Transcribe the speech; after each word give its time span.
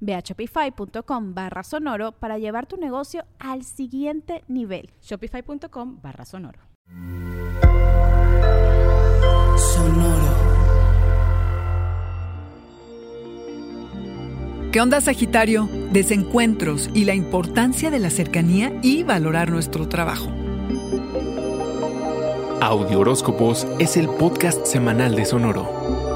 Ve 0.00 0.14
a 0.14 0.20
shopify.com 0.20 1.34
barra 1.34 1.62
sonoro 1.62 2.12
para 2.12 2.38
llevar 2.38 2.66
tu 2.66 2.76
negocio 2.76 3.24
al 3.38 3.64
siguiente 3.64 4.44
nivel. 4.48 4.90
Shopify.com 5.02 6.00
barra 6.02 6.24
sonoro. 6.24 6.60
Sonoro. 9.56 10.48
¿Qué 14.72 14.82
onda 14.82 15.00
Sagitario? 15.00 15.66
Desencuentros 15.92 16.90
y 16.92 17.04
la 17.06 17.14
importancia 17.14 17.90
de 17.90 17.98
la 17.98 18.10
cercanía 18.10 18.78
y 18.82 19.02
valorar 19.02 19.50
nuestro 19.50 19.88
trabajo. 19.88 20.28
Audio 22.60 23.00
Horóscopos 23.00 23.66
es 23.78 23.96
el 23.96 24.08
podcast 24.08 24.66
semanal 24.66 25.14
de 25.14 25.24
Sonoro. 25.24 26.07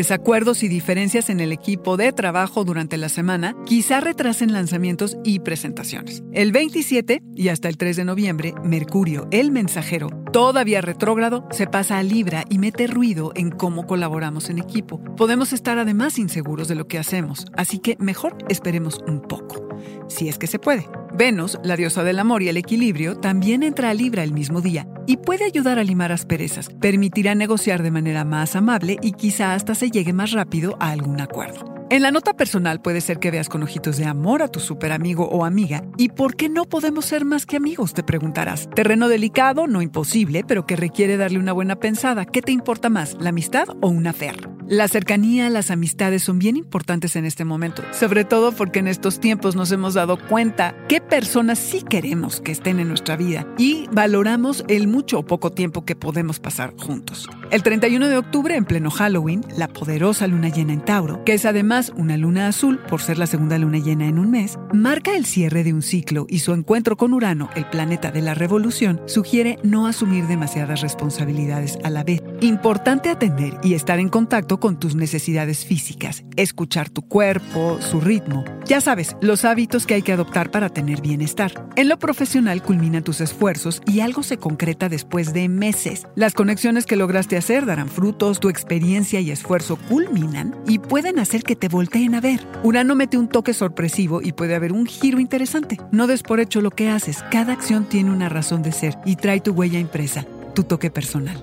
Desacuerdos 0.00 0.62
y 0.62 0.68
diferencias 0.68 1.28
en 1.28 1.40
el 1.40 1.52
equipo 1.52 1.98
de 1.98 2.10
trabajo 2.14 2.64
durante 2.64 2.96
la 2.96 3.10
semana 3.10 3.54
quizá 3.66 4.00
retrasen 4.00 4.50
lanzamientos 4.50 5.18
y 5.24 5.40
presentaciones. 5.40 6.22
El 6.32 6.52
27 6.52 7.22
y 7.36 7.48
hasta 7.48 7.68
el 7.68 7.76
3 7.76 7.96
de 7.96 8.04
noviembre, 8.06 8.54
Mercurio, 8.64 9.28
el 9.30 9.50
mensajero, 9.52 10.08
todavía 10.32 10.80
retrógrado, 10.80 11.46
se 11.50 11.66
pasa 11.66 11.98
a 11.98 12.02
Libra 12.02 12.44
y 12.48 12.58
mete 12.58 12.86
ruido 12.86 13.32
en 13.34 13.50
cómo 13.50 13.86
colaboramos 13.86 14.50
en 14.50 14.58
equipo. 14.58 15.02
Podemos 15.16 15.52
estar 15.52 15.78
además 15.78 16.18
inseguros 16.18 16.68
de 16.68 16.74
lo 16.74 16.86
que 16.86 16.98
hacemos, 16.98 17.46
así 17.56 17.78
que 17.78 17.96
mejor 17.98 18.36
esperemos 18.48 19.00
un 19.06 19.20
poco, 19.20 19.68
si 20.08 20.28
es 20.28 20.38
que 20.38 20.46
se 20.46 20.58
puede. 20.58 20.88
Venus, 21.12 21.58
la 21.64 21.76
diosa 21.76 22.04
del 22.04 22.18
amor 22.18 22.42
y 22.42 22.48
el 22.48 22.56
equilibrio, 22.56 23.16
también 23.16 23.62
entra 23.62 23.90
a 23.90 23.94
Libra 23.94 24.22
el 24.22 24.32
mismo 24.32 24.60
día 24.60 24.86
y 25.06 25.16
puede 25.16 25.44
ayudar 25.44 25.78
a 25.78 25.84
limar 25.84 26.12
asperezas, 26.12 26.70
permitirá 26.80 27.34
negociar 27.34 27.82
de 27.82 27.90
manera 27.90 28.24
más 28.24 28.56
amable 28.56 28.98
y 29.02 29.12
quizá 29.12 29.54
hasta 29.54 29.74
se 29.74 29.90
llegue 29.90 30.12
más 30.12 30.32
rápido 30.32 30.76
a 30.80 30.90
algún 30.90 31.20
acuerdo. 31.20 31.79
En 31.90 32.02
la 32.02 32.12
nota 32.12 32.34
personal 32.34 32.80
puede 32.80 33.00
ser 33.00 33.18
que 33.18 33.32
veas 33.32 33.48
con 33.48 33.64
ojitos 33.64 33.96
de 33.96 34.04
amor 34.04 34.44
a 34.44 34.48
tu 34.48 34.60
super 34.60 34.92
amigo 34.92 35.28
o 35.28 35.44
amiga. 35.44 35.82
¿Y 35.96 36.10
por 36.10 36.36
qué 36.36 36.48
no 36.48 36.64
podemos 36.64 37.04
ser 37.04 37.24
más 37.24 37.46
que 37.46 37.56
amigos? 37.56 37.94
Te 37.94 38.04
preguntarás. 38.04 38.70
Terreno 38.76 39.08
delicado, 39.08 39.66
no 39.66 39.82
imposible, 39.82 40.44
pero 40.46 40.66
que 40.66 40.76
requiere 40.76 41.16
darle 41.16 41.40
una 41.40 41.52
buena 41.52 41.80
pensada. 41.80 42.26
¿Qué 42.26 42.42
te 42.42 42.52
importa 42.52 42.90
más, 42.90 43.16
la 43.18 43.30
amistad 43.30 43.66
o 43.80 43.88
una 43.88 44.12
fer? 44.12 44.59
La 44.70 44.86
cercanía, 44.86 45.50
las 45.50 45.72
amistades 45.72 46.22
son 46.22 46.38
bien 46.38 46.56
importantes 46.56 47.16
en 47.16 47.24
este 47.24 47.44
momento, 47.44 47.82
sobre 47.90 48.24
todo 48.24 48.52
porque 48.52 48.78
en 48.78 48.86
estos 48.86 49.18
tiempos 49.18 49.56
nos 49.56 49.72
hemos 49.72 49.94
dado 49.94 50.16
cuenta 50.16 50.76
qué 50.88 51.00
personas 51.00 51.58
sí 51.58 51.82
queremos 51.82 52.40
que 52.40 52.52
estén 52.52 52.78
en 52.78 52.86
nuestra 52.86 53.16
vida 53.16 53.52
y 53.58 53.88
valoramos 53.90 54.64
el 54.68 54.86
mucho 54.86 55.18
o 55.18 55.26
poco 55.26 55.50
tiempo 55.50 55.84
que 55.84 55.96
podemos 55.96 56.38
pasar 56.38 56.72
juntos. 56.76 57.28
El 57.50 57.64
31 57.64 58.06
de 58.06 58.16
octubre, 58.16 58.54
en 58.54 58.64
pleno 58.64 58.92
Halloween, 58.92 59.44
la 59.56 59.66
poderosa 59.66 60.28
luna 60.28 60.50
llena 60.50 60.72
en 60.72 60.84
Tauro, 60.84 61.24
que 61.24 61.34
es 61.34 61.46
además 61.46 61.92
una 61.96 62.16
luna 62.16 62.46
azul 62.46 62.78
por 62.78 63.00
ser 63.00 63.18
la 63.18 63.26
segunda 63.26 63.58
luna 63.58 63.78
llena 63.78 64.06
en 64.06 64.20
un 64.20 64.30
mes, 64.30 64.56
marca 64.72 65.16
el 65.16 65.26
cierre 65.26 65.64
de 65.64 65.72
un 65.72 65.82
ciclo 65.82 66.26
y 66.28 66.38
su 66.38 66.52
encuentro 66.52 66.96
con 66.96 67.12
Urano, 67.12 67.50
el 67.56 67.68
planeta 67.68 68.12
de 68.12 68.22
la 68.22 68.34
revolución, 68.34 69.00
sugiere 69.06 69.58
no 69.64 69.88
asumir 69.88 70.28
demasiadas 70.28 70.80
responsabilidades 70.80 71.76
a 71.82 71.90
la 71.90 72.04
vez. 72.04 72.22
Importante 72.40 73.08
atender 73.08 73.58
y 73.64 73.74
estar 73.74 73.98
en 73.98 74.10
contacto 74.10 74.59
con 74.60 74.78
tus 74.78 74.94
necesidades 74.94 75.64
físicas, 75.64 76.22
escuchar 76.36 76.90
tu 76.90 77.02
cuerpo, 77.02 77.78
su 77.80 78.00
ritmo. 78.00 78.44
Ya 78.66 78.80
sabes, 78.80 79.16
los 79.20 79.44
hábitos 79.44 79.86
que 79.86 79.94
hay 79.94 80.02
que 80.02 80.12
adoptar 80.12 80.52
para 80.52 80.68
tener 80.68 81.00
bienestar. 81.00 81.66
En 81.74 81.88
lo 81.88 81.98
profesional 81.98 82.62
culminan 82.62 83.02
tus 83.02 83.20
esfuerzos 83.20 83.82
y 83.86 84.00
algo 84.00 84.22
se 84.22 84.36
concreta 84.36 84.88
después 84.88 85.32
de 85.32 85.48
meses. 85.48 86.06
Las 86.14 86.34
conexiones 86.34 86.86
que 86.86 86.96
lograste 86.96 87.36
hacer 87.36 87.66
darán 87.66 87.88
frutos, 87.88 88.38
tu 88.38 88.48
experiencia 88.48 89.18
y 89.20 89.30
esfuerzo 89.30 89.76
culminan 89.88 90.54
y 90.68 90.78
pueden 90.78 91.18
hacer 91.18 91.42
que 91.42 91.56
te 91.56 91.68
volteen 91.68 92.14
a 92.14 92.20
ver. 92.20 92.46
Urano 92.62 92.94
mete 92.94 93.18
un 93.18 93.28
toque 93.28 93.54
sorpresivo 93.54 94.22
y 94.22 94.32
puede 94.32 94.54
haber 94.54 94.72
un 94.72 94.86
giro 94.86 95.18
interesante. 95.18 95.78
No 95.90 96.06
des 96.06 96.22
por 96.22 96.38
hecho 96.38 96.60
lo 96.60 96.70
que 96.70 96.90
haces, 96.90 97.24
cada 97.30 97.52
acción 97.52 97.88
tiene 97.88 98.10
una 98.10 98.28
razón 98.28 98.62
de 98.62 98.72
ser 98.72 98.96
y 99.04 99.16
trae 99.16 99.40
tu 99.40 99.52
huella 99.52 99.78
impresa, 99.78 100.26
tu 100.54 100.64
toque 100.64 100.90
personal. 100.90 101.42